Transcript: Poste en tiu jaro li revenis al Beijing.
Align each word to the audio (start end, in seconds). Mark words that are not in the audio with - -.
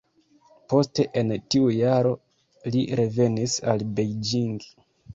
Poste 0.71 1.05
en 1.21 1.33
tiu 1.55 1.69
jaro 1.77 2.15
li 2.75 2.85
revenis 3.03 3.63
al 3.75 3.89
Beijing. 4.01 4.61